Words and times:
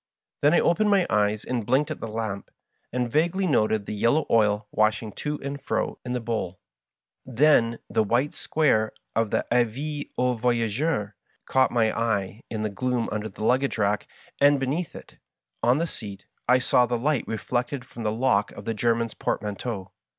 Then 0.41 0.55
I 0.55 0.59
opened 0.59 0.89
my 0.89 1.05
eyes 1.11 1.45
and 1.45 1.63
blinked 1.63 1.91
at 1.91 1.99
the 1.99 2.07
lamp, 2.07 2.49
and 2.91 3.07
vaguely 3.11 3.45
noted 3.45 3.85
the 3.85 3.93
yellow 3.93 4.25
oil 4.31 4.67
washing 4.71 5.11
to 5.11 5.39
and 5.43 5.61
fro 5.61 5.99
in 6.03 6.13
the 6.13 6.19
bowl. 6.19 6.59
Then 7.23 7.77
the 7.87 8.01
white 8.01 8.33
square 8.33 8.93
of 9.15 9.29
the" 9.29 9.45
Avis 9.53 10.05
aux 10.17 10.33
Voyageurs" 10.33 11.13
caught 11.51 11.69
my 11.69 11.95
eye 11.95 12.41
in 12.49 12.63
the 12.63 12.69
gloom 12.71 13.09
under 13.11 13.29
the 13.29 13.43
luggage 13.43 13.77
rack, 13.77 14.07
and 14.41 14.59
beneath 14.59 14.95
it,' 14.95 15.19
on 15.61 15.77
the 15.77 15.85
seat, 15.85 16.25
I 16.47 16.57
saw 16.57 16.87
the 16.87 16.97
light 16.97 17.25
reflected 17.27 17.85
from 17.85 18.01
the 18.01 18.11
lock 18.11 18.51
of 18.53 18.65
the 18.65 18.73
Grerman's 18.73 19.13
portmanteau. 19.13 19.91